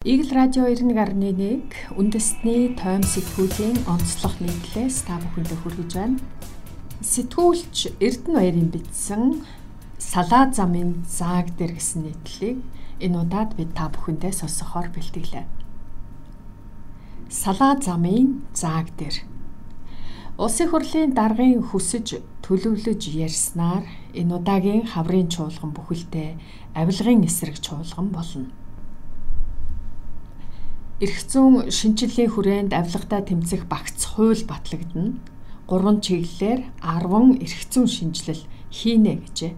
Игэл 0.00 0.32
радио 0.32 0.64
91.1 0.64 1.92
үндэсний 1.92 2.72
тойм 2.72 3.04
сэтгүүлийн 3.04 3.84
онцлог 3.84 4.32
нийтлээс 4.40 5.04
та 5.04 5.20
бүхэндээ 5.20 5.58
хүргэж 5.60 5.90
байна. 5.92 6.16
Сэтгүүлч 7.04 8.00
Эрдэнэ 8.00 8.32
баярын 8.32 8.72
бичсэн 8.72 9.44
Салаа 10.00 10.48
замын 10.56 11.04
зааг 11.04 11.52
дээр 11.52 11.76
гэсэн 11.76 12.08
нийтлэлийг 12.08 12.64
энэ 12.96 13.20
удаад 13.20 13.52
бид 13.60 13.76
та 13.76 13.92
бүхэндээ 13.92 14.32
сонсохоор 14.40 14.88
бэлтгэлээ. 14.88 15.44
Салаа 17.28 17.76
замын 17.76 18.40
зааг 18.56 18.88
дээр 18.96 19.20
Улсын 20.40 20.72
хурлын 20.72 21.12
даргын 21.12 21.60
хүсэж 21.60 22.24
төлөвлөж 22.40 23.04
ярьснаар 23.04 23.84
энэ 24.16 24.32
удаагийн 24.32 24.88
хаврын 24.88 25.28
чуулган 25.28 25.76
бүхэлдээ 25.76 26.40
авилгын 26.72 27.28
эсрэг 27.28 27.60
чуулган 27.60 28.08
болно 28.08 28.48
зүйн 31.32 31.72
шинжилгээ 31.72 32.28
хүрээнд 32.28 32.72
авилгатай 32.76 33.24
тэмцэх 33.24 33.64
багц 33.72 34.04
хууль 34.04 34.44
батлагдана. 34.44 35.16
Гурван 35.64 36.04
чиглэлээр 36.04 36.60
10 36.84 37.40
эрх 37.40 37.62
зүйн 37.72 37.88
шинжилэл 37.88 38.44
хийнэ 38.68 39.24
гэжээ. 39.24 39.52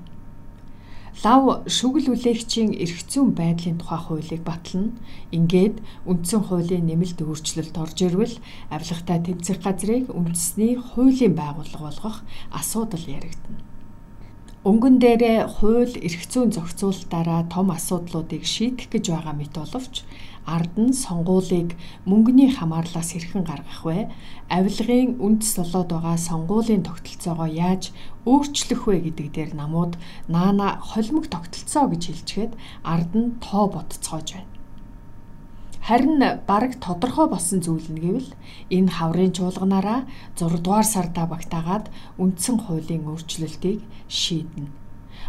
Лав 1.24 1.66
шүгэл 1.66 2.15
үлээгчийн 2.15 2.70
зүйн 3.10 3.34
байдлын 3.34 3.78
тухай 3.82 3.98
хуулийг 3.98 4.42
батлана. 4.46 4.95
Ингээд 5.34 5.82
үндсэн 6.06 6.42
хуулийн 6.46 6.87
нэмэлт 6.87 7.18
өөрчлөлт 7.27 7.74
орж 7.74 7.98
ирвэл 8.06 8.37
авилгатай 8.70 9.18
тэмцэх 9.27 9.59
газрыг 9.66 10.15
үндэсний 10.15 10.79
хуулийн 10.79 11.34
байгууллага 11.34 11.90
болгох 11.90 12.18
асуудал 12.54 13.02
яригдана. 13.02 13.62
Өнгөн 14.62 15.02
дээрээ 15.02 15.51
хууль 15.59 15.98
эрх 16.07 16.23
зүйн 16.30 16.55
зохицуулалтаараа 16.55 17.51
том 17.51 17.75
асуудлуудыг 17.75 18.47
шийдэх 18.47 18.95
гэж 18.95 19.05
байгаа 19.11 19.35
мэт 19.35 19.59
боловч 19.59 20.07
ард 20.47 20.75
нь 20.79 20.95
сонгуулийг 20.95 21.75
мөнгөний 22.07 22.51
хамаарлаас 22.55 23.11
хэрхэн 23.11 23.43
гаргах 23.43 23.83
вэ? 23.83 24.07
Авилгын 24.46 25.19
үндэс 25.19 25.59
болоод 25.59 25.91
байгаа 25.91 26.15
сонгуулийн 26.15 26.87
тогтолцоогоо 26.87 27.51
яаж 27.51 27.91
өөрчлөх 28.23 28.82
вэ 28.87 28.96
гэдэг 29.10 29.29
дээр 29.35 29.51
намууд 29.59 29.99
наана 30.30 30.79
холимог 30.79 31.26
тогтолцоо 31.26 31.91
гэж 31.91 32.02
хэлчихэд 32.07 32.52
ард 32.87 33.10
нь 33.19 33.35
тоо 33.43 33.66
ботцоож 33.66 34.29
байна. 34.30 34.51
Харин 35.87 36.23
бараг 36.47 36.73
тодорхой 36.79 37.27
болсон 37.30 37.59
зүйл 37.63 37.88
нь 37.91 38.02
гэвэл 38.05 38.30
энэ 38.77 38.91
хаврын 38.97 39.33
чуулганаараа 39.37 40.01
6 40.38 40.63
дугаар 40.65 40.87
сарда 40.87 41.27
багтаагаад 41.27 41.87
үндсэн 42.23 42.57
хуулийн 42.63 43.02
өөрчлөлтийг 43.11 43.80
шийднэ 44.07 44.83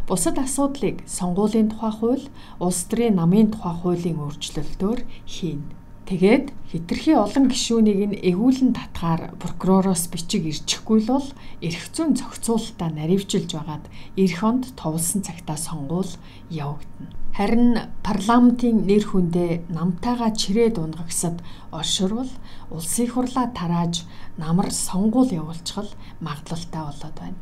Бусад 0.08 0.38
асуудлыг 0.38 0.98
сонгуулийн 1.08 1.70
тухай 1.72 1.94
хууль, 1.96 2.26
улс 2.60 2.84
төрийн 2.90 3.16
намын 3.16 3.48
тухай 3.54 3.76
хуулийн 3.80 4.20
өөрчлөлтөөр 4.20 5.00
хийнэ. 5.34 5.72
Тэгээд 6.10 6.46
хитрхи 6.68 7.12
олон 7.16 7.48
гишүүнийг 7.48 8.00
нь 8.12 8.20
эгүүлэн 8.30 8.76
татгаар 8.76 9.32
прокуророос 9.40 10.12
бичиг 10.12 10.44
ирчихгүй 10.52 11.00
л 11.08 11.12
бол 11.16 11.28
эрх 11.64 11.84
зүйн 11.96 12.20
зохицуулалтаа 12.20 12.90
наривчилж 12.92 13.50
байгаад 13.56 13.86
эх 14.20 14.36
онд 14.44 14.76
товлсон 14.76 15.24
цагтаа 15.24 15.56
сонгуул 15.56 16.12
явагдана. 16.52 17.23
Харин 17.34 17.90
парламентын 18.06 18.86
нэр 18.86 19.10
хүндээ 19.10 19.66
намтайгаа 19.74 20.38
чирээ 20.38 20.70
дунгагсад 20.78 21.42
орширвол 21.74 22.30
улсын 22.70 23.10
хурлаа 23.10 23.50
тарааж 23.50 24.06
намар 24.38 24.70
сонгуул 24.70 25.34
явуулчихал 25.34 25.90
магадлалтай 26.22 26.82
болоод 26.86 27.18
байна. 27.18 27.42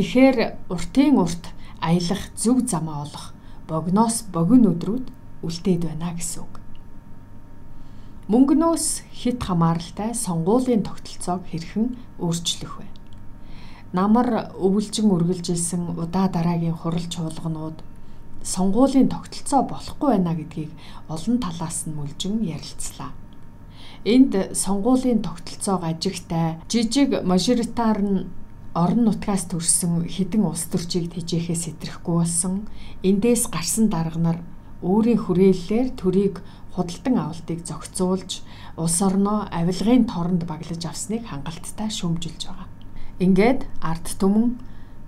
Тэгэхээр 0.00 0.36
уртын 0.72 1.20
урт 1.20 1.44
аялах 1.84 2.22
зөв 2.40 2.64
замаа 2.64 3.04
олох 3.04 3.36
богноос 3.68 4.24
богино 4.32 4.72
өдрүүд 4.72 5.06
үлдээд 5.44 5.82
байна 5.92 6.16
гэсэн 6.16 6.48
үг. 6.48 6.54
Мөнгнөөс 8.32 8.86
хит 9.12 9.44
хамааралтай 9.44 10.16
сонгуулийн 10.16 10.88
тогтолцоог 10.88 11.44
хэрхэн 11.52 12.00
өөрчлөх 12.16 12.80
вэ? 12.80 12.88
Намар 13.92 14.56
өвлжин 14.56 15.12
үргэлжилсэн 15.12 16.00
удаа 16.00 16.32
дараагийн 16.32 16.72
хурал 16.72 17.04
чуулганууд 17.12 17.91
сонгуулийн 18.42 19.08
тогтолцоо 19.08 19.62
болохгүй 19.66 20.08
байна 20.10 20.34
гэдгийг 20.34 20.70
олон 21.08 21.38
талаас 21.38 21.86
нь 21.86 21.94
мүлжин 21.94 22.42
ярилцлаа. 22.42 23.10
Энд 24.04 24.34
сонгуулийн 24.54 25.22
тогтолцоог 25.22 25.82
ажигтай 25.86 26.58
жижиг 26.68 27.22
мажоритар 27.22 28.02
нь 28.02 28.26
орон 28.74 29.04
нутгаас 29.04 29.46
төрсэн 29.52 30.08
хідэн 30.08 30.48
улс 30.48 30.66
төрчийг 30.72 31.12
тэжээхээ 31.14 31.58
сэтрэхгүй 31.64 32.16
болсон 32.18 32.66
эндээс 33.04 33.52
гарсан 33.52 33.86
дарга 33.92 34.18
нар 34.18 34.38
өөрийн 34.82 35.20
хүрээллээр 35.22 35.88
төрийг 35.94 36.40
худалдан 36.74 37.16
авалтыг 37.20 37.60
зохицуулж 37.68 38.42
улс 38.80 38.98
орноо 39.04 39.46
авилгын 39.52 40.08
торонд 40.08 40.42
баглаж 40.48 40.82
авсныг 40.88 41.28
хангалттай 41.28 41.92
шүүмжилж 41.92 42.42
байгаа. 42.48 42.68
Ингээд 43.20 43.68
ард 43.84 44.06
түмэн 44.16 44.56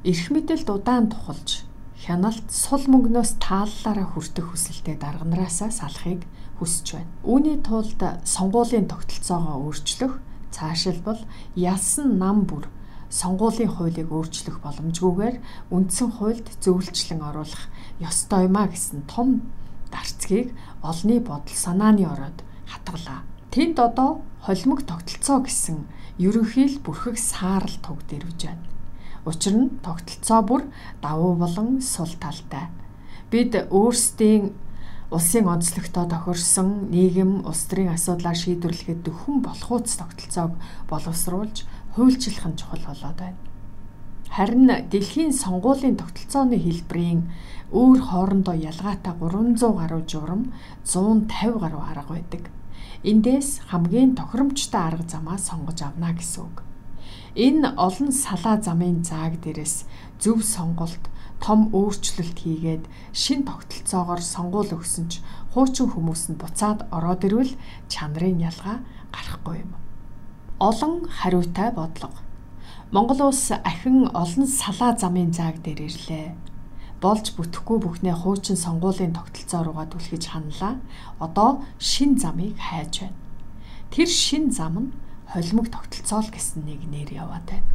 эрх 0.05 0.27
мэдэлд 0.29 0.69
удаан 0.69 1.09
тухалж 1.09 1.65
хяналт 2.05 2.45
сул 2.53 2.85
мөнгнөөс 2.85 3.41
тааллаараа 3.41 4.13
хүртэх 4.13 4.53
хүсэлтэд 4.53 5.01
дарганараасаа 5.01 5.73
салахыг 5.73 6.29
хүсэж 6.61 7.01
байна. 7.01 7.13
Үүний 7.25 7.57
тулд 7.65 7.97
сонгуулийн 8.29 8.93
тогтолцоогоо 8.93 9.57
өөрчлөх, 9.65 10.21
цаашилбал 10.53 11.25
ялсан 11.57 12.21
нам 12.21 12.45
бүр 12.45 12.69
сонгуулийн 13.09 13.73
хуулийг 13.73 14.13
өөрчлөх 14.13 14.61
боломжгүйгээр 14.61 15.37
үндсэн 15.73 16.11
хуульд 16.13 16.47
зөвлөлчлөн 16.61 17.23
оруулах 17.25 17.73
ёстой 18.05 18.53
юмаа 18.53 18.69
гэсэн 18.69 19.09
том 19.09 19.41
дарцгийг 19.89 20.53
олны 20.85 21.25
бодол 21.25 21.57
санааны 21.57 22.05
ороод 22.05 22.39
хатгалаа. 22.69 23.25
Тэнд 23.49 23.81
одоо 23.81 24.21
холимог 24.45 24.85
тогтолцоо 24.85 25.41
гэсэн 25.47 25.89
ерөнхийл 26.19 26.85
бүрхэг 26.85 27.17
саарл 27.17 27.77
туг 27.81 28.03
дэрвж 28.11 28.41
байна. 28.45 28.74
Учир 29.25 29.55
нь 29.57 29.71
тогтолцоо 29.81 30.41
бүр 30.45 30.63
давуу 31.01 31.35
болон 31.35 31.81
сул 31.81 32.13
талтай. 32.21 32.69
Бид 33.31 33.57
өөрсдийн 33.57 34.53
улсын 35.11 35.49
онцлогтой 35.49 36.07
тохирсон 36.13 36.93
нийгэм 36.93 37.47
улс 37.49 37.65
төрийн 37.65 37.97
асуудлаа 37.97 38.35
шийдвэрлэхэд 38.37 39.01
дөхөн 39.05 39.41
болохуц 39.41 39.97
тогтолцоог 39.97 40.53
боловсруулж 40.91 41.65
хуульчлах 41.97 42.47
нь 42.51 42.59
чухал 42.61 42.85
болоод 42.85 43.17
байна. 43.17 43.41
Харин 44.35 44.67
дэлхийн 44.91 45.33
сонгуулийн 45.33 45.97
тогтолцооны 45.97 46.59
хэлбэрийн 46.59 47.31
өөр 47.73 48.01
хоорондоо 48.05 48.57
ялгаатай 48.59 49.15
300 49.17 49.73
гаруй 49.79 50.03
журам 50.11 50.53
150 50.85 51.63
гаруй 51.63 51.81
арга 51.81 52.13
байдаг. 52.19 52.51
Эндээс 53.05 53.71
хамгийн 53.71 54.17
тохиромжтой 54.19 54.83
арга 54.83 55.07
замаа 55.09 55.39
сонгож 55.39 55.79
авна 55.81 56.13
гэсэн 56.13 56.43
үг. 56.45 56.74
Энэ 57.35 57.75
олон 57.77 58.11
салаа 58.15 58.63
замын 58.63 59.03
зааг 59.05 59.43
дээрээс 59.43 59.85
зөв 60.23 60.39
сонголт 60.43 61.11
том 61.43 61.75
өөрчлөлт 61.75 62.39
хийгээд 62.39 62.85
шин 63.13 63.43
тогтолцоогоор 63.43 64.23
сонгуул 64.23 64.71
өгсөн 64.79 65.07
ч 65.11 65.13
хуучин 65.53 65.91
хүмүүс 65.91 66.23
нь 66.31 66.41
буцаад 66.41 66.87
ороод 66.95 67.27
ирвэл 67.27 67.53
чанарын 67.91 68.39
ялгаа 68.39 68.79
гарахгүй 69.11 69.67
юм 69.67 69.75
олон 70.59 71.09
хариутай 71.09 71.71
бодлого. 71.73 72.19
Монгол 72.93 73.21
улс 73.29 73.51
ахин 73.51 74.09
олон 74.15 74.47
салаа 74.47 74.97
замын 74.97 75.33
зааг 75.33 75.63
дээр 75.63 75.81
ирлээ. 75.89 76.35
Болж 77.03 77.35
бүтэхгүй 77.37 77.79
бүхнээ 77.83 78.15
хуучин 78.23 78.57
сонгуулийн 78.57 79.13
тогтолцоо 79.13 79.65
руугаа 79.65 79.87
түлхэж 79.91 80.25
ханлаа. 80.31 80.79
Одоо 81.19 81.65
шин 81.79 82.17
замыг 82.17 82.57
хайж 82.57 83.03
байна. 83.03 83.19
Тэр 83.91 84.09
шин 84.09 84.51
зам 84.51 84.75
нь 84.79 84.93
холимог 85.35 85.67
тогтолцоо 85.75 86.23
л 86.23 86.31
гэсэн 86.31 86.63
нэг 86.63 86.87
нэр 86.87 87.11
яваад 87.11 87.43
байна. 87.51 87.67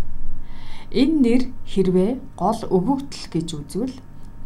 Энэ 0.96 1.16
нэр 1.20 1.42
хэрвээ 1.68 2.12
гол 2.40 2.60
өгөгдөл 2.72 3.28
гэж 3.36 3.48
үзвэл 3.60 3.96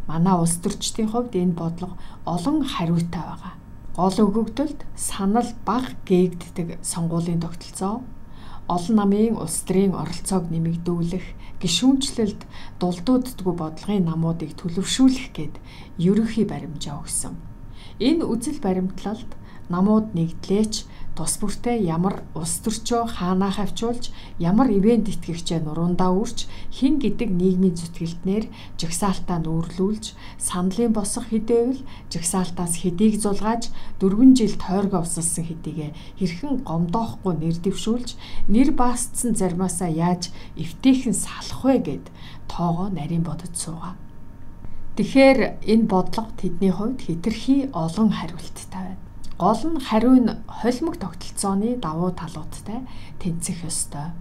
манай 0.09 0.35
улс 0.35 0.57
төрчдийн 0.57 1.13
хувьд 1.13 1.37
энэ 1.37 1.53
бодлого 1.53 1.95
олон 2.25 2.65
хариутай 2.65 3.21
байгаа. 3.21 3.53
Гол 3.93 4.17
өгөгдөлд 4.25 4.79
санал 4.97 5.49
баг 5.61 5.93
гээгддэг 6.09 6.81
сонгуулийн 6.81 7.45
тогтолцоо 7.45 8.01
олон 8.67 8.95
намын 8.95 9.35
улс 9.37 9.59
төрийн 9.67 9.93
оролцоог 9.93 10.47
нэмэгдүүлэх, 10.47 11.25
гишүүнчлэлд 11.59 12.41
дулдууддгүй 12.79 13.53
бодлогын 13.59 14.07
намуудыг 14.07 14.55
төлөвшүүлэх 14.55 15.35
гээд 15.35 15.55
ерөнхий 15.99 16.47
баримжаа 16.47 17.03
өгсөн. 17.03 17.35
Энэ 17.99 18.23
үзэл 18.23 18.63
баримтлалд 18.63 19.31
намууд 19.67 20.15
нэгдлээч 20.15 20.87
тус 21.13 21.37
бүртээ 21.37 21.77
ямар 21.85 22.25
улс 22.33 22.57
төрчөө 22.65 23.21
хаанаа 23.21 23.53
хавчуулж 23.53 24.09
ямар 24.41 24.73
ивент 24.73 25.05
итгэгчээ 25.13 25.61
нуруундаа 25.61 26.09
үрч 26.09 26.49
хин 26.73 26.97
гэдэг 26.97 27.29
нийгмийн 27.29 27.77
зүтгэлтнэр 27.77 28.49
жагсаалтаа 28.81 29.37
нүүрлүүлж 29.45 30.17
сандлын 30.41 30.89
босох 30.97 31.29
хэдээвэл 31.29 31.85
жагсаалтаас 32.09 32.81
хэдийг 32.81 33.21
зулгааж 33.21 33.69
дөрвөн 34.01 34.33
жил 34.33 34.57
тойргоо 34.57 35.05
усалсан 35.05 35.45
хэдийгэ 35.45 35.93
хэрхэн 36.17 36.65
гомдоохгүй 36.65 37.33
нэр 37.37 37.57
дэвшүүлж 37.61 38.09
нэр 38.49 38.73
баасцсан 38.73 39.37
зармаасаа 39.37 39.93
яаж 39.93 40.33
эвтэйхэн 40.57 41.13
салах 41.13 41.61
вэ 41.61 41.77
гэд 41.87 42.05
тоогоо 42.49 42.89
нарийн 42.89 43.21
бодож 43.21 43.53
суугаа. 43.53 43.93
Тэгэхээр 44.97 45.39
энэ 45.61 45.85
бодлого 45.89 46.29
тэдний 46.37 46.73
хувьд 46.73 47.01
хитрхи 47.05 47.69
олон 47.73 48.09
хариулттай 48.13 48.81
байна. 48.81 49.12
Гол 49.41 49.61
нь 49.65 49.81
хариу 49.81 50.17
нь 50.21 50.29
холимог 50.45 50.95
тогтолцооны 51.01 51.77
давуу 51.81 52.11
талуудтай 52.13 52.85
тэнцэх 53.17 53.65
ёстой. 53.65 54.13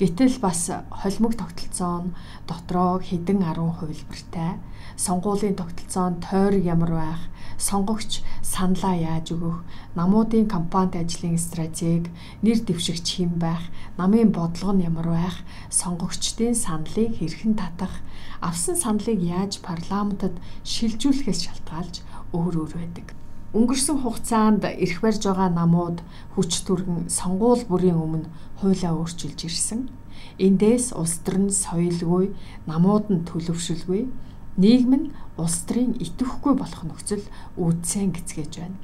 Гэтэл 0.00 0.40
бас 0.42 0.72
холимог 0.90 1.38
тогтолцоо 1.38 1.96
нь 2.02 2.14
дотроо 2.48 2.98
хэдэн 2.98 3.38
10 3.46 3.78
хувилбартай. 3.78 4.58
Сонгуулийн 4.96 5.54
тогтолцоо 5.54 6.10
нь 6.10 6.20
тойрог 6.24 6.64
ямар 6.64 6.92
байх, 6.98 7.22
сонгогч 7.62 8.24
саналаа 8.42 8.96
яаж 8.96 9.30
өгөх, 9.36 9.62
намуудын 9.94 10.48
компанид 10.48 10.98
ажлын 10.98 11.38
стратеги, 11.38 12.10
нэр 12.42 12.58
дэвшигч 12.64 13.06
хэн 13.22 13.38
байх, 13.38 13.62
намын 14.00 14.32
бодлого 14.34 14.72
нь 14.74 14.88
ямар 14.90 15.08
байх, 15.14 15.36
сонгогчдын 15.68 16.58
саналыг 16.58 17.20
хэрхэн 17.20 17.54
татах, 17.60 17.94
авсан 18.40 18.76
саналыг 18.76 19.20
яаж 19.20 19.60
парламентод 19.60 20.34
шилжүүлэхээс 20.64 21.40
шалтгаалж 21.44 21.94
өөр 22.32 22.54
өөр 22.64 22.72
байдаг. 22.80 23.19
Өнгөрсөн 23.50 24.06
хугацаанд 24.06 24.62
эрх 24.62 25.02
барьж 25.02 25.26
байгаа 25.26 25.50
намууд 25.50 26.06
хүч 26.38 26.62
түргэн 26.70 27.10
сонгуул 27.10 27.66
бүрийн 27.66 27.98
өмнө 27.98 28.30
хуулиа 28.62 28.94
өөрчилж 28.94 29.42
ирсэн. 29.42 29.90
Эндээс 30.38 30.94
улс 30.94 31.18
төрн 31.26 31.50
соёлгүй, 31.50 32.30
намууд 32.70 33.10
нь 33.10 33.26
төлөвшөлгүй, 33.26 34.06
нийгэм 34.54 34.94
нь 34.94 35.10
улс 35.34 35.66
төрийн 35.66 35.98
идэвхгүй 35.98 36.54
болох 36.54 36.82
нөхцөл 36.86 37.26
үүдсэн 37.58 38.14
гэцгээж 38.14 38.52
байна. 38.62 38.78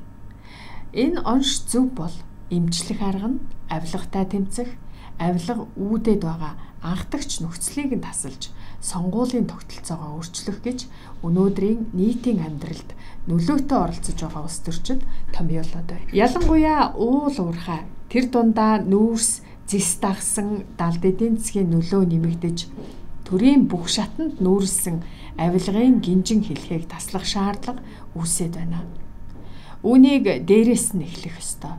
Энэ 0.91 1.23
онш 1.23 1.63
зөв 1.71 1.87
бол 1.95 2.17
эмчлэх 2.51 2.99
арга 3.07 3.39
нь 3.39 3.45
авилгатай 3.71 4.27
тэмцэх, 4.27 4.75
авилга 5.23 5.63
үүдээд 5.79 6.27
байгаа 6.27 6.59
анхдагч 6.83 7.39
нөхцөлийг 7.39 7.95
нь 7.95 8.03
тасалж 8.03 8.51
сонгуулийн 8.87 9.51
тогтолцоогоо 9.51 10.23
өөрчлөх 10.23 10.59
гэж 10.63 10.79
өнөөдрийн 11.27 11.91
нийтийн 11.99 12.39
амьдралд 12.47 12.91
нөлөөтэй 13.27 13.79
оролцож 13.83 14.19
байгаа 14.23 14.47
улс 14.47 14.59
төрчид 14.63 15.03
томьёолоод 15.35 15.87
байна. 15.91 16.15
Ялангуяа 16.15 16.95
уул 16.95 17.35
уурхай 17.35 17.83
тэр 18.07 18.31
дундаа 18.31 18.79
нүүрс 18.79 19.43
зис 19.67 19.99
дагсан 19.99 20.63
далд 20.79 21.03
эдийн 21.03 21.35
засгийн 21.35 21.75
нөлөө 21.75 22.03
нэмэгдэж 22.07 22.59
төрийн 23.27 23.67
бүх 23.67 23.91
шатанд 23.91 24.39
нүүрсэн 24.39 25.03
авилгын 25.35 25.99
гинжин 25.99 26.47
хэлхийг 26.47 26.87
таслах 26.87 27.27
шаардлага 27.27 27.83
үүсэт 28.15 28.55
байна. 28.55 28.87
Үүнийг 29.83 30.47
дээрээс 30.47 30.95
нь 30.95 31.03
эхлэх 31.03 31.43
ёстой. 31.43 31.75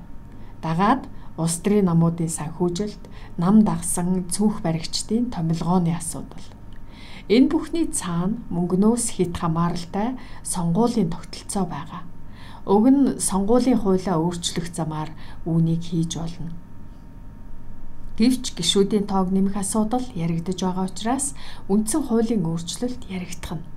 Дагаад 0.59 1.07
улс 1.39 1.56
төрийн 1.63 1.88
намуудын 1.88 2.27
санхүүжилт, 2.27 3.04
нам 3.39 3.63
дагсан 3.63 4.27
цүнх 4.27 4.59
баригчдын 4.59 5.31
томилгооны 5.31 5.95
асуудал. 5.95 6.56
Энэ 7.28 7.52
бүхний 7.52 7.92
цаана 7.92 8.40
мөнгнөөс 8.48 9.20
хит 9.20 9.36
хамааралтай 9.36 10.16
сонгуулийн 10.48 11.12
тогтолцоо 11.12 11.68
байгаа. 11.68 12.08
Уг 12.64 12.88
нь 12.88 13.20
сонгуулийн 13.20 13.84
хуулиа 13.84 14.16
өөрчлөх 14.16 14.72
замаар 14.72 15.12
үүнийг 15.44 15.84
хийж 15.84 16.16
болно. 16.16 16.56
Гэвч 18.16 18.56
гишүүдийн 18.56 19.12
тоог 19.12 19.36
нэмэх 19.36 19.60
асуудал 19.60 20.08
яригдж 20.16 20.64
байгаа 20.64 20.88
учраас 20.88 21.36
үндсэн 21.68 22.08
хуулийн 22.08 22.48
өөрчлөлт 22.48 23.12
яригдах 23.12 23.60
нь. 23.60 23.68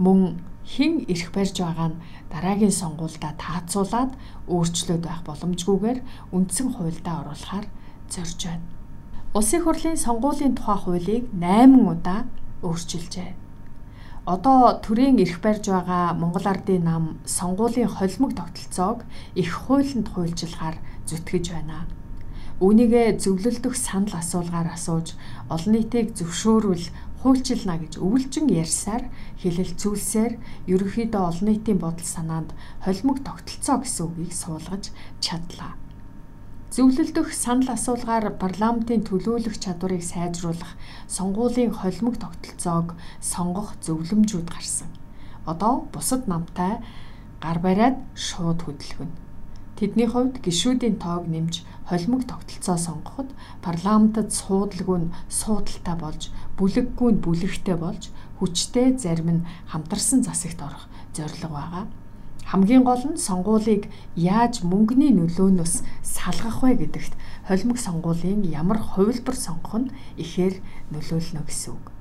Мөн 0.00 0.40
хэн 0.64 1.04
ирэх 1.04 1.36
барьж 1.36 1.60
байгаа 1.60 1.92
нь 1.92 2.00
дараагийн 2.32 2.72
сонгуульдаа 2.72 3.36
таацуулаад 3.36 4.16
өөрчлөөд 4.48 5.04
байх 5.04 5.20
боломжгүйгээр 5.28 5.98
үндсэн 6.32 6.68
хуульдаа 6.72 7.28
оруулахаар 7.28 7.66
зорж 8.08 8.40
байна. 8.40 8.64
Улсын 9.36 9.60
хурлын 9.62 10.00
сонгуулийн 10.00 10.56
тухай 10.56 10.78
хуулийг 10.80 11.24
8 11.36 11.92
удаа 11.92 12.24
өөрчилжээ. 12.62 13.30
Одоо 14.26 14.82
төрийн 14.82 15.22
эрх 15.22 15.38
барьж 15.38 15.70
байгаа 15.70 16.14
Монгол 16.18 16.46
Ардын 16.50 16.82
нам 16.82 17.04
сонгуулийн 17.24 17.86
холимог 17.86 18.34
тогтолцоог 18.34 19.06
их 19.38 19.50
хуулинд 19.54 20.08
хуульчлахаар 20.10 20.76
зүтгэж 21.06 21.54
байна. 21.54 21.86
Үүнийгээ 22.58 23.22
зөвлөлдөх 23.22 23.78
санал 23.78 24.18
асуулгаар 24.18 24.74
асууж 24.74 25.14
олон 25.46 25.72
нийтийг 25.78 26.18
зөвшөөрвөл 26.18 26.90
хуульчилна 27.22 27.78
гэж 27.78 28.02
өвлжин 28.02 28.50
ярьсаар 28.50 29.04
хэлэлцүүлсээр 29.42 30.32
ерөнхийдөө 30.74 31.22
олон 31.30 31.46
нийтийн 31.46 31.78
бодол 31.78 32.08
санаанд 32.16 32.50
холимог 32.82 33.22
тогтолцоо 33.22 33.76
гэсэн 33.84 34.06
үгийг 34.10 34.34
суулгаж 34.34 34.90
чадлаа. 35.22 35.85
Зөвлөлдөх 36.76 37.32
санал 37.32 37.72
асуулгаар 37.72 38.36
парламентын 38.36 39.00
төлөөлөх 39.08 39.56
чадварыг 39.64 40.04
сайжруулах 40.04 40.76
сонгуулийн 41.08 41.72
холимог 41.72 42.20
тогтолцоог 42.20 42.92
сонгох 43.16 43.80
зөвлөмжүүд 43.80 44.44
гарсан. 44.52 44.92
Одоо 45.48 45.88
бусад 45.88 46.28
намтай 46.28 46.84
гар 47.40 47.58
бариад 47.64 47.96
шууд 48.12 48.60
хөдөлгөнө. 48.68 49.16
Тэдний 49.80 50.04
хувьд 50.04 50.36
гишүүдийн 50.44 51.00
тоог 51.00 51.24
нэмж 51.32 51.64
холимог 51.88 52.28
тогтолцоо 52.28 52.76
сонгоход 52.76 53.32
парламентод 53.64 54.28
суудлагүй 54.36 55.08
нь 55.08 55.14
суудалтай 55.32 55.96
болж, 55.96 56.28
бүлэггүй 56.60 57.08
нь 57.16 57.22
бүлэгтэй 57.24 57.76
болж, 57.80 58.12
хүчтэй 58.36 59.00
зарим 59.00 59.28
нь 59.32 59.46
хамтарсан 59.72 60.20
засагт 60.28 60.60
орох 60.60 60.84
зорилго 61.16 61.48
байгаа 61.56 61.84
Хамгийн 62.46 62.86
гол 62.86 63.02
нь 63.10 63.18
сонгуулийг 63.18 63.90
яаж 64.14 64.62
мөнгөний 64.62 65.10
нөлөөнөөс 65.10 65.74
салгах 66.06 66.62
вэ 66.62 66.78
гэдэгт 66.78 67.12
холимог 67.50 67.78
сонгуулийн 67.82 68.46
ямар 68.46 68.78
хувилбар 68.78 69.34
сонгох 69.34 69.74
нь 69.82 69.92
ихээр 70.14 70.54
нөлөөлнө 70.94 71.42
гэсэн 71.42 71.74
үг. 71.74 71.95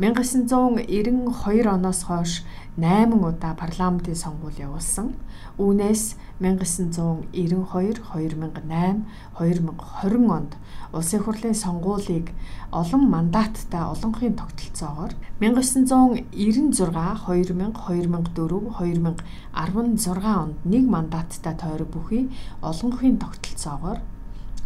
1992 0.00 1.68
оноос 1.68 2.02
хойш 2.08 2.40
8 2.80 3.20
удаа 3.20 3.52
парламентын 3.52 4.16
сонгуул 4.16 4.56
явуулсан. 4.56 5.12
Үүнээс 5.60 6.16
1992, 6.40 8.00
2008, 8.08 9.04
2020 9.36 10.30
онд 10.32 10.56
улсын 10.96 11.20
хурлын 11.20 11.52
сонгуулийг 11.54 12.32
олон 12.72 13.10
мандаттай 13.12 13.84
олонхын 13.92 14.40
тогтолцоогоор 14.40 15.12
1996, 15.44 16.32
2000, 16.32 17.76
2004, 17.76 18.72
2016 18.72 20.24
онд 20.40 20.56
нэг 20.64 20.84
мандаттай 20.88 21.54
тойрог 21.60 21.92
бүхий 21.92 22.32
олонхын 22.64 23.20
тогтолцоогоор 23.20 24.00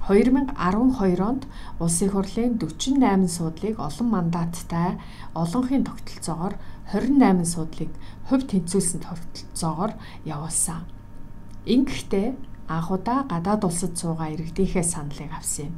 2012 0.09 1.21
онд 1.25 1.43
улсын 1.81 2.11
хурлын 2.13 2.59
48 2.61 3.29
суудлыг 3.29 3.81
олон 3.81 4.09
мандаттай 4.13 5.01
олонхын 5.33 5.85
тогтолцоогоор 5.89 6.55
28 6.93 7.49
суудлыг 7.49 7.91
хувь 8.29 8.45
тэнцвүүлсэн 8.45 9.01
тогтолцоогоор 9.01 9.93
явуулсан. 10.29 10.85
Ингэхдээ 11.65 12.37
анхудаа 12.69 13.25
гадаад 13.33 13.65
улсад 13.65 13.97
суугаа 13.97 14.29
иргэдийнхээ 14.37 14.85
саналыг 14.85 15.33
авсан 15.33 15.73
юм. 15.73 15.77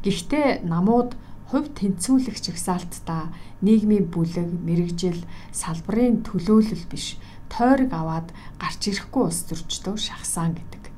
Гэхдээ 0.00 0.64
намууд 0.64 1.12
хувь 1.52 1.68
тэнцвүүлэх 1.76 2.40
жагсаалтаа 2.40 3.32
нийгмийн 3.60 4.08
бүлэг, 4.08 4.48
мэрэгжил, 4.64 5.24
салбарын 5.52 6.24
төлөөлөл 6.24 6.84
биш 6.88 7.20
тойрог 7.52 7.92
аваад 7.92 8.28
гарч 8.60 8.80
ирэхгүй 8.88 9.22
улс 9.28 9.44
төрчдөө 9.48 9.96
шахсан 9.96 10.56
гэдэг. 10.56 10.92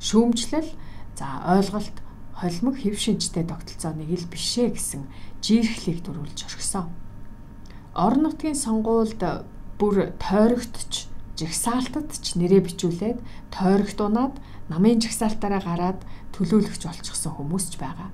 Шүүмжлэл 0.00 0.70
за 1.16 1.28
ойлголт 1.44 1.96
холимог 2.40 2.80
хэв 2.80 2.96
шинжтэй 2.96 3.44
тогтолцооныг 3.44 4.08
ил 4.08 4.24
бишээ 4.32 4.72
гэсэн 4.72 5.04
жиирхлийг 5.44 6.00
дөрвүүлж 6.00 6.48
орхисон. 6.48 6.88
Орон 7.92 8.32
нутгийн 8.32 8.56
сонгуульд 8.56 9.20
бүр 9.76 10.16
тойрогтч 10.16 11.10
жагсаалтад 11.36 12.08
ч 12.16 12.40
нэрээ 12.40 12.64
бичүүлээд 12.64 13.18
тойрогт 13.52 14.00
унаад 14.00 14.34
намын 14.72 15.04
жагсаалтаараа 15.04 15.62
гараад 15.64 16.00
төлөөлөгч 16.32 16.82
болчихсон 16.88 17.32
хүмүүс 17.36 17.64
ч 17.72 17.74
байгаа. 17.76 18.08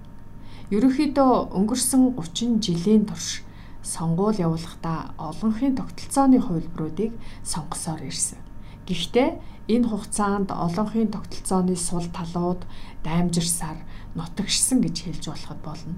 Ерөнхийдөө 0.74 1.54
өнгөрсөн 1.54 2.18
30 2.18 2.58
жилийн 2.58 3.06
турш 3.06 3.46
сонгуул 3.86 4.34
явуулахдаа 4.34 5.14
олонхын 5.14 5.78
тогтолцооны 5.78 6.42
хувилбаруудыг 6.42 7.14
сонгосоор 7.46 8.02
ирсэн. 8.02 8.42
Гэхдээ 8.86 9.30
энэ 9.74 9.86
хугацаанд 9.86 10.50
олонхын 10.50 11.10
тогтолцооны 11.14 11.74
сул 11.78 12.06
талууд 12.10 12.66
даймжирсаар 13.06 13.78
нутагшсан 14.16 14.80
гэж 14.82 14.96
хэлж 15.04 15.24
болоход 15.30 15.60
болно. 15.62 15.94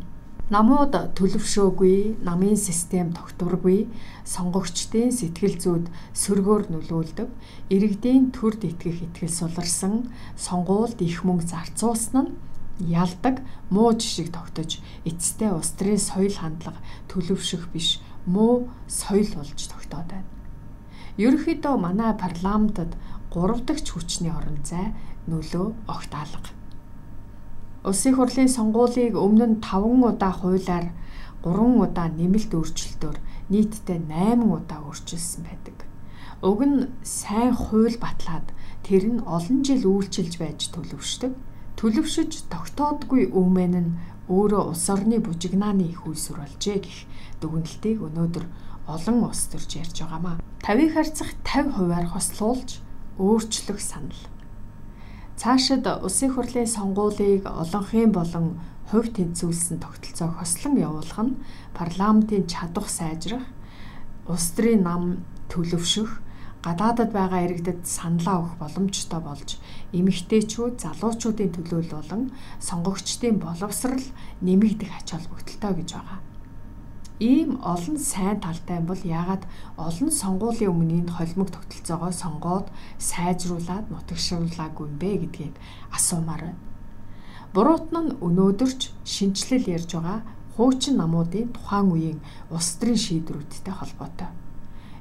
Намууд 0.49 0.97
төлөвшөөгүй, 1.13 2.25
намын 2.25 2.57
систем 2.57 3.13
тогтворгүй, 3.13 3.85
сонгогчдын 4.25 5.13
сэтгэл 5.13 5.61
зүйд 5.61 5.87
сөргөөр 6.17 6.73
нөлөөлдөг, 6.73 7.29
иргэдийн 7.69 8.33
төрд 8.33 8.65
итгэх 8.65 9.05
итгэл 9.05 9.29
суларсан, 9.29 10.09
сонгуульд 10.41 11.05
их 11.05 11.21
мөнгө 11.29 11.53
зарцуулсан 11.53 12.33
нь 12.33 12.37
ялдаг, 12.81 13.45
муу 13.69 13.93
жишг 13.93 14.33
тогтож, 14.33 14.81
эцэстээ 15.05 15.53
улс 15.53 15.77
төрийн 15.77 16.01
соёл 16.01 16.33
хандлага 16.33 16.81
төлөвшөх 17.13 17.69
биш, 17.69 18.01
муу 18.25 18.73
соёл 18.89 19.29
болж 19.37 19.61
тогтоод 19.69 20.09
байна. 20.09 20.33
Ерөнхийдөө 21.21 21.75
манай 21.77 22.17
парламентод 22.17 22.97
3 23.37 23.69
дахь 23.69 23.85
хүчний 23.85 24.33
орон 24.33 24.65
зай 24.65 24.97
нөлөө 25.29 25.77
огт 25.93 26.13
алга. 26.17 26.58
Улсын 27.89 28.21
хурлын 28.21 28.53
сонгуулийг 28.53 29.17
өмнө 29.17 29.47
нь 29.49 29.61
5 29.65 30.13
удаа 30.13 30.33
хуулиар 30.37 30.93
3 31.41 31.81
удаа 31.81 32.13
нэмэлт 32.13 32.53
өөрчлөлтөөр 32.53 33.17
нийтдээ 33.49 33.99
8 34.05 34.45
удаа 34.45 34.85
өөрчилсөн 34.85 35.43
байдаг. 35.49 35.89
Уг 36.45 36.61
нь 36.69 36.93
сайн 37.01 37.57
хууль 37.57 37.97
батлаад 37.97 38.53
тэр 38.85 39.09
нь 39.09 39.25
олон 39.25 39.65
жил 39.65 39.89
үйлчилж 39.89 40.37
байж 40.37 40.69
төлөвшдөг. 40.69 41.33
Төлөвшөж 41.81 42.53
тогтоодгүй 42.53 43.33
үмэн 43.33 43.75
нь 43.81 43.97
өөрөө 44.29 44.63
улс 44.69 44.85
орны 44.93 45.17
бужигнааны 45.25 45.89
их 45.89 46.05
үйсвэр 46.05 46.45
болжээ 46.45 46.79
гэх 46.85 46.99
дүгнэлтийг 47.41 48.05
өнөөдөр 48.05 48.45
олон 48.85 49.19
улс 49.25 49.49
төрж 49.49 49.81
ярьж 49.81 49.97
байгаамаа. 50.05 50.37
50-ыг 50.61 50.93
харьцах 50.93 51.31
50 51.41 51.73
хувиар 51.73 52.07
хослуулж 52.13 52.85
өөрчлөх 53.17 53.81
санал. 53.81 54.21
Цаашид 55.39 55.87
улсын 55.87 56.35
хурлын 56.35 56.67
сонгуулийг 56.67 57.47
олонхын 57.47 58.11
болон 58.11 58.47
хувь 58.91 59.11
тэнцвүүлсэн 59.15 59.79
тогтолцоог 59.79 60.35
хослон 60.43 60.75
явуулах 60.83 61.21
нь 61.23 61.39
парламентын 61.79 62.51
чадвах 62.51 62.91
сайжрах, 62.91 63.47
улс 64.27 64.51
төрийн 64.59 64.83
нам 64.83 65.23
төлөвшөх, 65.47 66.11
гадаадад 66.67 67.15
байгаа 67.15 67.47
иргэдэд 67.47 67.87
саналаа 67.87 68.37
өгөх 68.43 68.55
боломжтой 68.59 69.21
болж 69.23 69.63
эмэгтэйчүүд, 69.95 70.75
залуучуудын 70.83 71.55
төлөөлөл 71.55 71.95
болон 72.03 72.23
сонгогчдын 72.59 73.39
боловсрал 73.39 74.07
нэмэгдэх 74.43 74.91
ач 74.91 75.09
холбогдолтой 75.15 75.73
гэж 75.79 75.91
байгаа. 75.95 76.19
Ийм 77.21 77.59
олон 77.67 77.99
сайн 77.99 78.39
талтай 78.39 78.79
бол 78.79 79.03
яагаад 79.03 79.43
олон 79.75 80.11
сонгуулийн 80.11 80.71
өмнөний 80.71 81.03
холимог 81.11 81.51
тогтолцоогоо 81.51 82.13
сонгоод 82.15 82.67
сайжруулад 83.11 83.91
нутагшруулаагүй 83.91 84.87
юм 84.87 84.95
бэ 85.03 85.11
гэдгийг 85.27 85.55
асуумаар 85.91 86.43
байна. 86.47 86.63
Буруут 87.55 87.91
нь 87.91 88.15
өнөөдөрч 88.23 88.81
шинчлэл 89.03 89.67
ярьж 89.67 89.91
байгаа 89.99 90.23
хуучин 90.55 90.95
намуудын 91.03 91.51
тухайн 91.51 91.91
үеийн 91.91 92.19
улс 92.55 92.79
төрийн 92.79 93.03
шийдвэрүүдтэй 93.03 93.75
холбоотой. 93.75 94.31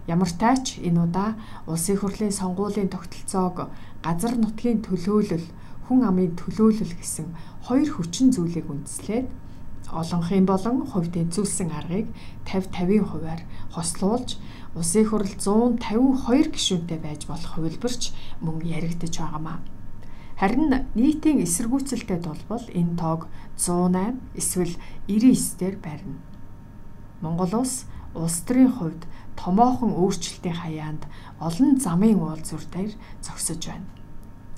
Ямар 0.10 0.32
ч 0.66 0.82
энэ 0.82 1.04
удаа 1.06 1.38
улсын 1.70 1.98
хурлын 2.02 2.34
сонгуулийн 2.34 2.90
тогтолцоог 2.90 3.70
газар 4.02 4.34
нутгийн 4.42 4.82
төлөөлөл, 4.82 5.48
хүн 5.86 6.00
амын 6.10 6.34
төлөөлөл 6.34 6.94
гэсэн 6.98 7.28
хоёр 7.68 7.90
хүчин 7.94 8.34
зүйлийг 8.34 8.66
үндэслээд 8.74 9.28
олонхын 9.92 10.46
болон 10.46 10.88
хувь 10.88 11.10
тэнцвүүлсэн 11.14 11.72
аргыг 11.72 12.08
50-50-ийн 12.46 13.06
хувиар 13.08 13.42
хослуулж 13.72 14.36
улсын 14.76 15.06
хурал 15.08 15.32
152 15.32 16.52
гишүүнтэй 16.54 17.00
байж 17.00 17.26
болох 17.28 17.56
хувилбарч 17.56 18.12
мөн 18.44 18.62
яригдж 18.62 19.16
байгаамаа. 19.18 19.60
Харин 20.38 20.86
нийтийн 20.94 21.42
эсэргүүцэлтэй 21.42 22.20
толбол 22.22 22.66
энэ 22.70 22.94
тоог 23.00 23.26
108 23.58 24.38
эсвэл 24.38 24.76
99-дэр 25.10 25.76
барина. 25.82 26.22
Монгол 27.22 27.66
улс 27.66 27.90
улс 28.14 28.46
төрийн 28.46 28.70
хувьд 28.70 29.02
томоохон 29.34 29.98
өөрчлөлтийн 29.98 30.58
хаяанд 30.62 31.04
олон 31.42 31.82
замын 31.82 32.22
уулзвар 32.22 32.66
дээр 32.70 32.94
зогсож 33.26 33.62
байна. 33.66 33.90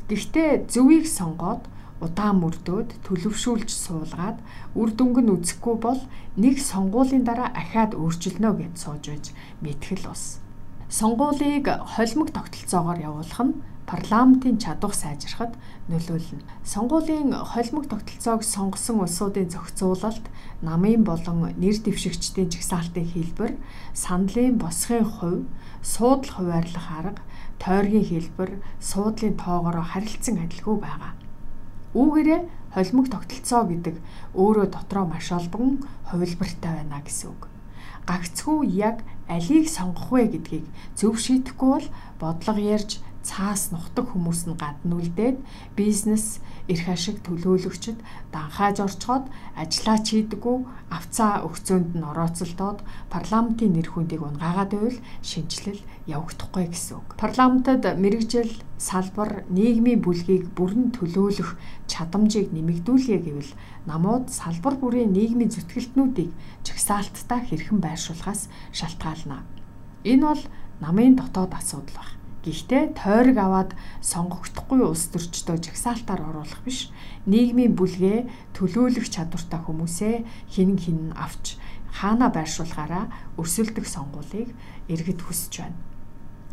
Гэхдээ 0.09 0.67
зөвийг 0.67 1.07
сонгоод 1.07 1.63
удаан 2.01 2.39
мөрдөөд 2.39 2.89
төлөвшүүлж 3.05 3.69
суулгаад 3.69 4.37
үр 4.79 4.89
дүнг 4.95 5.17
нь 5.21 5.33
үзэхгүй 5.35 5.75
бол 5.83 6.01
нэг 6.39 6.55
сонгуулийн 6.59 7.27
дараа 7.27 7.49
ахаад 7.51 7.91
өөрчилнө 7.95 8.49
гэд 8.55 8.75
сууж 8.79 9.03
байж 9.11 9.25
мэтгэл 9.63 10.07
ус. 10.11 10.39
Сонгуулийг 10.89 11.69
холимог 11.93 12.31
тогтолцоогоор 12.33 12.99
явуулах 12.99 13.41
нь 13.45 13.59
парламентын 13.89 14.57
чадвар 14.61 14.93
сайжрахад 14.93 15.53
нөлөөлнө. 15.89 16.45
Сонгуулийн 16.65 17.33
холимог 17.33 17.85
тогтолцоог 17.89 18.41
сонгосон 18.45 19.01
улсуудын 19.01 19.49
зохицуулалт, 19.49 20.25
намын 20.61 21.03
болон 21.03 21.53
нэр 21.57 21.77
дэвшигчдийн 21.81 22.49
жагсаалтын 22.53 23.05
хэлбэр, 23.05 23.53
сандлын 23.93 24.57
босхын 24.61 25.05
хувь, 25.05 25.45
суудлах 25.81 26.37
хуваарлах 26.37 26.87
арга, 26.99 27.21
тойргийн 27.57 28.05
хэлбэр, 28.09 28.51
суудлын 28.81 29.35
тоогоороо 29.37 29.85
харилцан 29.85 30.37
адилгүй 30.45 30.77
байгаа. 30.77 31.13
Үүгээрээ 31.93 32.41
холимог 32.73 33.07
тогтолцоо 33.09 33.65
гэдэг 33.65 33.95
өөрөө 34.37 34.67
дотроо 34.69 35.05
маш 35.09 35.31
олбон 35.33 35.81
хувилбартай 36.09 36.85
байна 36.85 37.01
гэсэн 37.01 37.33
үг. 37.33 37.49
Гагцхүү 38.05 38.59
яг 38.77 39.01
алийг 39.25 39.65
сонгох 39.69 40.13
вэ 40.13 40.29
гэдгийг 40.37 40.65
зөв 40.93 41.17
шийдэхгүй 41.17 41.69
бол 41.69 41.87
бодлого 42.21 42.61
ярьж 42.61 43.01
цаас 43.29 43.69
нухдаг 43.69 44.09
хүмүүс 44.09 44.49
нь 44.49 44.57
гадна 44.57 44.97
үлдээд 44.97 45.37
бизнес 45.77 46.41
эрх 46.65 46.85
ашиг 46.89 47.21
төлөөлөгчд 47.21 47.97
данхааж 48.33 48.77
орчход 48.81 49.29
ажиллаа 49.53 49.97
чийдэггүй 50.07 50.57
авцаа 50.97 51.45
өгцөөнд 51.45 51.93
нь 51.93 52.07
орооцолдоод 52.09 52.79
парламентын 53.13 53.73
нэр 53.77 53.87
хүндийг 53.93 54.25
унгаагаад 54.25 54.71
байвал 54.73 54.99
шинжилэл 55.21 55.81
явагдахгүй 56.09 56.65
гэсэн 56.73 56.95
үг. 56.97 57.07
Парламентод 57.21 57.85
мэрэгжил 58.01 58.53
салбар 58.81 59.45
нийгмийн 59.53 60.01
бүлгийг 60.01 60.49
бүрэн 60.57 60.89
төлөөлөх 60.97 61.53
чадамжийг 61.85 62.49
нэмэгдүүлье 62.49 63.17
гэвэл 63.21 63.51
намууд 63.85 64.33
салбар 64.33 64.75
бүрийн 64.81 65.13
нийгмийн 65.13 65.53
зүтгэлтнүүдийг 65.53 66.33
жагсаалттай 66.65 67.41
хэрхэн 67.45 67.77
байршуулахаас 67.77 68.49
шалтгаална. 68.73 69.45
Энэ 70.01 70.25
бол 70.25 70.43
намын 70.81 71.13
дотоод 71.13 71.53
асуудал 71.53 71.97
байна 71.97 72.18
Гэхдээ 72.39 72.95
тойрог 72.95 73.37
аваад 73.37 73.71
сонгогдохгүй 73.99 74.79
улс 74.87 75.11
төрчдөө 75.11 75.59
жагсаалтаар 75.59 76.21
оруулах 76.23 76.63
биш. 76.63 76.87
Нийгмийн 77.27 77.75
бүлгээ 77.75 78.31
төлөөлөх 78.55 79.11
чадвартай 79.11 79.59
хүмүүсээ 79.59 80.15
хин 80.47 80.79
хин 80.79 81.11
авч 81.19 81.59
хаана 81.91 82.31
байршуулахаараа 82.31 83.11
өрсөлдөх 83.35 83.83
сонгуулийг 83.83 84.55
иргэд 84.87 85.19
хүсэж 85.19 85.53
байна. 85.59 85.79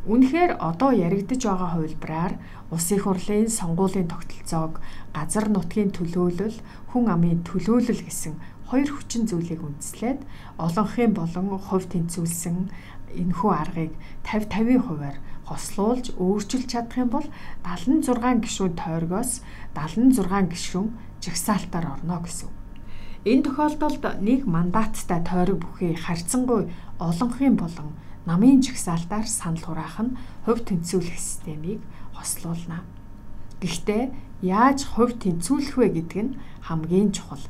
Үнэхээр 0.06 0.62
одоо 0.62 0.90
яригдж 0.94 1.42
байгаа 1.46 1.70
хувилбараар 1.74 2.34
улсын 2.70 3.00
хурлын 3.02 3.50
сонгуулийн 3.50 4.06
тогтолцоог 4.10 4.78
газар 5.10 5.46
нутгийн 5.50 5.90
төлөөлөл, 5.90 6.58
хүн 6.90 7.04
амын 7.10 7.42
төлөөлөл 7.42 8.06
гэсэн 8.06 8.38
хоёр 8.70 8.90
хүчин 8.90 9.26
зүйлийг 9.26 9.62
үндэслээд 9.66 10.22
олонхын 10.62 11.10
болон 11.14 11.58
хувь 11.58 11.90
тэнцвүүлсэн 11.90 12.70
энэхүү 13.18 13.50
аргыг 13.50 13.92
50 14.26 14.46
50-ийн 14.50 14.82
хувиар 14.86 15.16
хослуулж 15.46 16.12
өөрчилж 16.18 16.66
чадах 16.66 16.98
юм 16.98 17.10
бол 17.14 17.26
76 17.62 18.42
гишүүн 18.42 18.74
тойргоос 18.74 19.42
76 19.74 20.50
гишүүн 20.50 20.88
жагсаалтаар 21.22 21.86
орно 21.94 22.18
гэсэн. 22.22 22.50
Энэ 23.26 23.42
тохиолдолд 23.46 24.04
нэг 24.22 24.46
мандаттай 24.46 25.22
тойрог 25.22 25.58
бүхий 25.62 25.94
харьцангуй 25.94 26.70
олонхын 26.98 27.56
болон 27.56 27.94
намын 28.26 28.62
жагсаалтаар 28.62 29.26
санал 29.26 29.62
хураах 29.62 29.98
нь 30.02 30.16
хувь 30.46 30.62
тэнцвүүлэх 30.66 31.18
системийг 31.18 31.80
хослуулна. 32.14 32.82
Гэхдээ 33.62 34.10
яаж 34.42 34.86
хувь 34.86 35.14
тэнцвүүлэх 35.22 35.74
вэ 35.78 35.88
гэдэг 35.94 36.22
нь 36.22 36.36
хамгийн 36.66 37.10
чухал. 37.14 37.42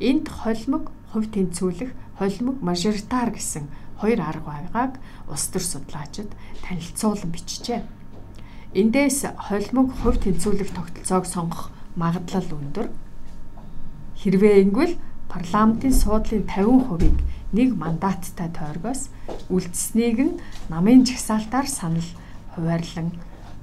Энд 0.00 0.28
холимог 0.28 0.92
хувь 1.12 1.28
тэнцвүүлэх, 1.28 1.92
холимог 2.18 2.56
мажоритар 2.60 3.30
гэсэн 3.30 3.68
хоёр 4.00 4.20
арга 4.20 4.50
байгааг 4.50 4.92
улс 5.30 5.46
төр 5.52 5.62
судлаачид 5.62 6.30
танилцуулан 6.64 7.30
бичжээ. 7.30 7.82
Эндээс 8.74 9.26
холимог 9.38 9.94
хувь 10.02 10.18
тэнцвүүлэх 10.18 10.70
тогтолцоог 10.74 11.24
сонгох 11.26 11.70
магадлал 11.94 12.48
өндөр. 12.50 12.88
Хэрвээ 14.18 14.66
ингэвэл 14.66 14.98
парламентын 15.30 15.94
суудлын 15.94 16.42
50%-ийг 16.46 17.16
нэг 17.54 17.68
мандаттай 17.78 18.50
тойргоос 18.50 19.14
үлдсэнийг 19.46 20.18
нь 20.26 20.38
намын 20.66 21.06
жагсаалтаар 21.06 21.70
санал 21.70 22.08
хуваарлан 22.58 23.14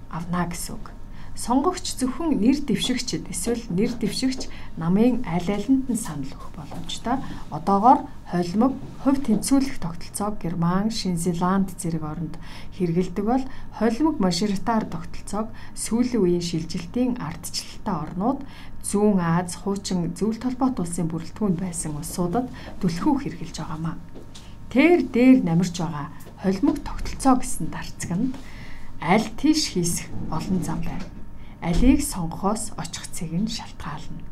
авна 0.08 0.48
гэсэн 0.48 0.80
үг 0.80 1.01
сонгогч 1.42 1.98
зөвхөн 1.98 2.38
нэр 2.38 2.62
дэвшигчд 2.70 3.26
эсвэл 3.34 3.66
нэр 3.74 3.98
дэвшигч 3.98 4.46
намын 4.78 5.26
аль 5.26 5.50
алинд 5.50 5.90
нь 5.90 5.98
санал 5.98 6.30
өгөх 6.30 6.54
боломжтой. 6.54 7.18
Одоогоор 7.50 8.06
холимог 8.30 8.78
хувь 9.02 9.26
тэнцвүүлэх 9.26 9.82
тогтолцоог 9.82 10.38
Герман, 10.38 10.94
Шинэ 10.94 11.18
Зеланд 11.18 11.74
зэрэг 11.82 12.06
оронд 12.06 12.38
хэрэгэлдэг 12.78 13.26
бол 13.26 13.44
холимог 13.74 14.22
мажоритар 14.22 14.86
тогтолцоог 14.86 15.50
сүүлийн 15.74 16.22
үеийн 16.22 16.46
шилжилтийн 16.46 17.18
ардчлалтай 17.18 17.96
орнууд 18.06 18.46
Зүүн 18.86 19.18
Аз, 19.18 19.58
хуучин 19.66 20.14
зөвлөлт 20.14 20.46
толгойт 20.46 20.78
улсын 20.78 21.10
бүрэлдэхүүнд 21.10 21.58
байсан 21.58 21.98
улсуудад 21.98 22.54
түлхүү 22.82 23.14
хэрэгжилж 23.18 23.58
байгаамаа. 23.62 23.98
Тэр 24.70 25.06
дээр 25.10 25.42
намирч 25.42 25.74
байгаа 25.82 26.14
холимог 26.42 26.78
тогтолцоо 26.86 27.42
гэсэн 27.42 27.70
дарцганд 27.74 28.34
аль 29.02 29.30
тийш 29.38 29.74
хийсэх 29.74 30.10
олон 30.34 30.62
зам 30.66 30.82
байна 30.82 31.21
алийг 31.62 32.02
сонгохоос 32.02 32.74
очих 32.82 33.06
цэг 33.16 33.32
нь 33.32 33.48
шалтгаална. 33.48 34.26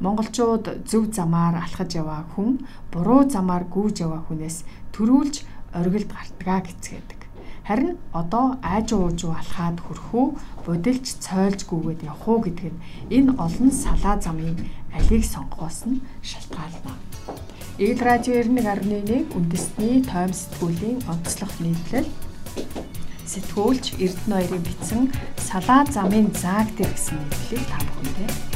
Монголчууд 0.00 0.88
зөв 0.88 1.12
замаар 1.12 1.56
алхаж 1.64 1.90
яваа 1.96 2.24
хүн 2.32 2.64
буруу 2.92 3.28
замаар 3.28 3.64
гүйж 3.64 4.04
яваа 4.04 4.24
хүнээс 4.24 4.64
төрүүлж 4.92 5.36
оргилд 5.72 6.10
гартгаа 6.12 6.60
гэцгээдэг. 6.64 7.20
Харин 7.68 7.96
одоо 8.12 8.56
ааж 8.62 8.88
уужуу 8.92 9.32
алхаад 9.36 9.80
хөрхөө 9.80 10.26
будилж 10.64 11.06
цойлж 11.24 11.60
гүгээд 11.68 12.06
явах 12.08 12.28
уу 12.28 12.40
гэдэг 12.44 12.72
нь 12.72 12.82
энэ 13.16 13.36
олон 13.44 13.70
салаа 13.72 14.16
замын 14.20 14.56
алийг 14.96 15.24
сонгохоос 15.24 15.88
нь 15.88 16.04
шалтгаална. 16.22 16.94
Игэл 17.82 18.00
радио 18.08 18.32
91.1 18.40 19.36
үндэсний 19.36 20.00
тойм 20.06 20.32
сэтгүүлийн 20.32 20.98
онцлог 21.12 21.52
нийтлэл 21.60 22.08
сэтгүүлч 23.32 23.86
Эрдэнэ 24.04 24.34
хоёрын 24.38 24.62
бичсэн 24.66 25.02
Салаа 25.48 25.82
замын 25.94 26.30
зааг 26.42 26.68
дээр 26.78 26.92
гэсэн 26.94 27.18
нэвтрэлийг 27.18 27.64
та 27.70 27.78
бүхэндээ 27.86 28.55